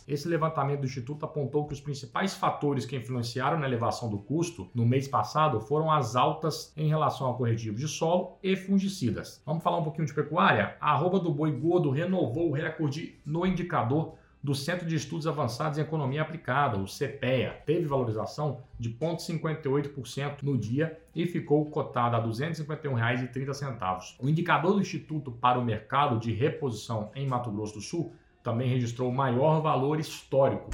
Esse 0.08 0.26
levantamento 0.26 0.80
do 0.80 0.86
Instituto 0.86 1.24
apontou 1.24 1.68
que 1.68 1.72
os 1.72 1.80
principais 1.80 2.34
fatores 2.34 2.84
que 2.84 2.96
influenciaram 2.96 3.60
na 3.60 3.66
elevação 3.68 4.10
do 4.10 4.18
custo 4.18 4.68
no 4.74 4.84
mês 4.84 5.06
passado 5.06 5.60
foram 5.60 5.88
as 5.88 6.16
altas 6.16 6.72
em 6.76 6.88
relação 6.88 7.28
ao 7.28 7.36
corretivo 7.36 7.76
de 7.76 7.86
solo 7.86 8.38
e 8.42 8.56
fungicida 8.56 9.03
Vamos 9.44 9.62
falar 9.62 9.78
um 9.78 9.82
pouquinho 9.82 10.06
de 10.06 10.14
pecuária? 10.14 10.76
A 10.80 10.92
arroba 10.92 11.18
do 11.18 11.32
boi 11.32 11.52
gordo 11.52 11.90
renovou 11.90 12.50
o 12.50 12.52
recorde 12.52 13.18
no 13.24 13.46
indicador 13.46 14.14
do 14.44 14.54
Centro 14.54 14.86
de 14.86 14.94
Estudos 14.94 15.26
Avançados 15.26 15.78
em 15.78 15.80
Economia 15.80 16.20
Aplicada, 16.20 16.76
o 16.76 16.84
CPEA. 16.84 17.62
Teve 17.64 17.86
valorização 17.86 18.62
de 18.78 18.90
0,58% 18.90 20.42
no 20.42 20.58
dia 20.58 21.00
e 21.14 21.26
ficou 21.26 21.64
cotado 21.70 22.14
a 22.14 22.20
R$ 22.20 22.28
251,30. 22.28 24.16
O 24.20 24.28
indicador 24.28 24.74
do 24.74 24.82
Instituto 24.82 25.32
para 25.32 25.58
o 25.58 25.64
Mercado 25.64 26.18
de 26.18 26.30
Reposição 26.30 27.10
em 27.14 27.26
Mato 27.26 27.50
Grosso 27.50 27.76
do 27.76 27.80
Sul 27.80 28.12
também 28.42 28.68
registrou 28.68 29.08
o 29.08 29.14
maior 29.14 29.62
valor 29.62 29.98
histórico 29.98 30.68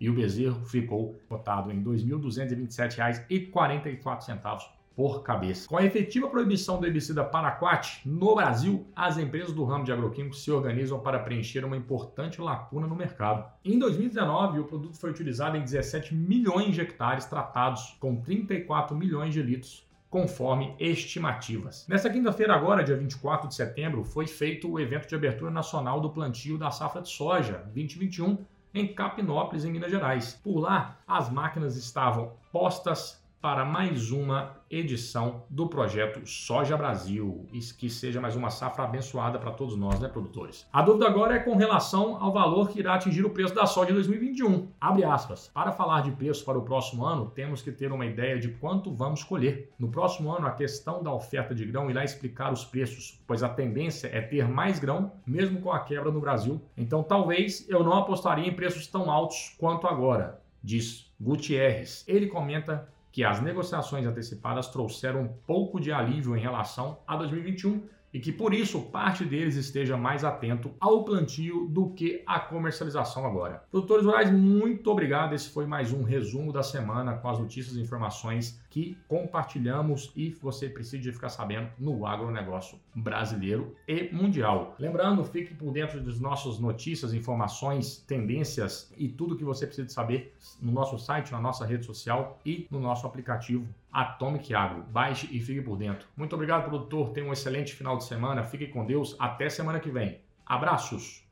e 0.00 0.10
o 0.10 0.14
bezerro 0.14 0.66
ficou 0.66 1.14
cotado 1.28 1.70
em 1.70 1.78
R$ 1.78 1.84
2.227,44 1.84 4.81
por 4.94 5.22
cabeça. 5.22 5.68
Com 5.68 5.76
a 5.76 5.84
efetiva 5.84 6.28
proibição 6.28 6.78
do 6.78 6.86
herbicida 6.86 7.24
Paraquat 7.24 8.00
no 8.04 8.34
Brasil, 8.34 8.86
as 8.94 9.18
empresas 9.18 9.52
do 9.52 9.64
ramo 9.64 9.84
de 9.84 9.92
agroquímicos 9.92 10.42
se 10.42 10.50
organizam 10.50 10.98
para 11.00 11.18
preencher 11.18 11.64
uma 11.64 11.76
importante 11.76 12.40
lacuna 12.40 12.86
no 12.86 12.96
mercado. 12.96 13.50
Em 13.64 13.78
2019, 13.78 14.60
o 14.60 14.64
produto 14.64 14.98
foi 14.98 15.10
utilizado 15.10 15.56
em 15.56 15.62
17 15.62 16.14
milhões 16.14 16.74
de 16.74 16.80
hectares 16.80 17.24
tratados, 17.24 17.96
com 17.98 18.16
34 18.16 18.96
milhões 18.96 19.32
de 19.32 19.42
litros 19.42 19.86
conforme 20.12 20.76
estimativas. 20.78 21.86
Nesta 21.88 22.10
quinta-feira, 22.10 22.54
agora, 22.54 22.84
dia 22.84 22.94
24 22.94 23.48
de 23.48 23.54
setembro, 23.54 24.04
foi 24.04 24.26
feito 24.26 24.70
o 24.70 24.78
evento 24.78 25.08
de 25.08 25.14
abertura 25.14 25.50
nacional 25.50 26.02
do 26.02 26.10
plantio 26.10 26.58
da 26.58 26.70
safra 26.70 27.00
de 27.00 27.08
soja 27.08 27.62
2021 27.72 28.44
em 28.74 28.94
Capinópolis, 28.94 29.64
em 29.64 29.70
Minas 29.70 29.90
Gerais. 29.90 30.38
Por 30.44 30.58
lá, 30.58 30.98
as 31.06 31.30
máquinas 31.30 31.76
estavam 31.76 32.34
postas 32.52 33.21
para 33.42 33.64
mais 33.64 34.12
uma 34.12 34.62
edição 34.70 35.42
do 35.50 35.66
projeto 35.66 36.24
Soja 36.24 36.76
Brasil. 36.76 37.44
E 37.52 37.58
que 37.58 37.90
seja 37.90 38.20
mais 38.20 38.36
uma 38.36 38.50
safra 38.50 38.84
abençoada 38.84 39.36
para 39.36 39.50
todos 39.50 39.76
nós, 39.76 39.98
né, 39.98 40.06
produtores? 40.06 40.64
A 40.72 40.80
dúvida 40.80 41.08
agora 41.08 41.34
é 41.34 41.40
com 41.40 41.56
relação 41.56 42.22
ao 42.22 42.32
valor 42.32 42.70
que 42.70 42.78
irá 42.78 42.94
atingir 42.94 43.24
o 43.26 43.30
preço 43.30 43.52
da 43.52 43.66
soja 43.66 43.90
em 43.90 43.94
2021. 43.94 44.68
Abre 44.80 45.02
aspas. 45.02 45.50
Para 45.52 45.72
falar 45.72 46.02
de 46.02 46.12
preço 46.12 46.44
para 46.44 46.56
o 46.56 46.62
próximo 46.62 47.04
ano, 47.04 47.32
temos 47.34 47.60
que 47.60 47.72
ter 47.72 47.90
uma 47.90 48.06
ideia 48.06 48.38
de 48.38 48.48
quanto 48.48 48.94
vamos 48.94 49.24
colher. 49.24 49.72
No 49.76 49.90
próximo 49.90 50.30
ano, 50.30 50.46
a 50.46 50.52
questão 50.52 51.02
da 51.02 51.12
oferta 51.12 51.52
de 51.52 51.66
grão 51.66 51.90
irá 51.90 52.04
explicar 52.04 52.52
os 52.52 52.64
preços, 52.64 53.20
pois 53.26 53.42
a 53.42 53.48
tendência 53.48 54.06
é 54.06 54.20
ter 54.20 54.46
mais 54.46 54.78
grão, 54.78 55.14
mesmo 55.26 55.60
com 55.60 55.72
a 55.72 55.80
quebra 55.80 56.12
no 56.12 56.20
Brasil. 56.20 56.62
Então, 56.76 57.02
talvez 57.02 57.68
eu 57.68 57.82
não 57.82 57.94
apostaria 57.94 58.46
em 58.46 58.54
preços 58.54 58.86
tão 58.86 59.10
altos 59.10 59.56
quanto 59.58 59.88
agora, 59.88 60.40
diz 60.62 61.12
Gutierrez. 61.20 62.04
Ele 62.06 62.28
comenta 62.28 62.88
que 63.12 63.22
as 63.22 63.42
negociações 63.42 64.06
antecipadas 64.06 64.68
trouxeram 64.68 65.20
um 65.20 65.28
pouco 65.28 65.78
de 65.78 65.92
alívio 65.92 66.34
em 66.34 66.40
relação 66.40 66.98
a 67.06 67.14
2021 67.14 67.82
e 68.12 68.18
que 68.18 68.32
por 68.32 68.52
isso 68.52 68.80
parte 68.90 69.24
deles 69.24 69.54
esteja 69.54 69.96
mais 69.96 70.24
atento 70.24 70.74
ao 70.80 71.04
plantio 71.04 71.66
do 71.68 71.90
que 71.90 72.22
à 72.26 72.40
comercialização 72.40 73.26
agora. 73.26 73.64
Produtores 73.70 74.04
rurais, 74.04 74.30
muito 74.30 74.90
obrigado. 74.90 75.34
Esse 75.34 75.50
foi 75.50 75.66
mais 75.66 75.92
um 75.92 76.02
resumo 76.02 76.52
da 76.52 76.62
semana 76.62 77.14
com 77.14 77.28
as 77.28 77.38
notícias 77.38 77.76
e 77.76 77.80
informações 77.80 78.60
que 78.72 78.96
compartilhamos 79.06 80.10
e 80.16 80.30
você 80.30 80.66
precisa 80.66 81.12
ficar 81.12 81.28
sabendo 81.28 81.68
no 81.78 82.06
agronegócio 82.06 82.78
brasileiro 82.94 83.76
e 83.86 84.08
mundial. 84.10 84.74
Lembrando, 84.78 85.22
fique 85.24 85.52
por 85.52 85.70
dentro 85.72 86.00
das 86.00 86.18
nossas 86.18 86.58
notícias, 86.58 87.12
informações, 87.12 87.98
tendências 87.98 88.90
e 88.96 89.10
tudo 89.10 89.36
que 89.36 89.44
você 89.44 89.66
precisa 89.66 89.90
saber 89.90 90.34
no 90.58 90.72
nosso 90.72 90.98
site, 90.98 91.32
na 91.32 91.38
nossa 91.38 91.66
rede 91.66 91.84
social 91.84 92.40
e 92.46 92.66
no 92.70 92.80
nosso 92.80 93.06
aplicativo 93.06 93.68
Atomic 93.92 94.54
Agro. 94.54 94.84
Baixe 94.84 95.28
e 95.30 95.38
fique 95.38 95.60
por 95.60 95.76
dentro. 95.76 96.08
Muito 96.16 96.34
obrigado, 96.34 96.66
produtor. 96.66 97.10
Tenha 97.10 97.26
um 97.26 97.32
excelente 97.32 97.74
final 97.74 97.98
de 97.98 98.04
semana. 98.04 98.42
Fique 98.42 98.68
com 98.68 98.86
Deus. 98.86 99.14
Até 99.18 99.50
semana 99.50 99.80
que 99.80 99.90
vem. 99.90 100.18
Abraços! 100.46 101.31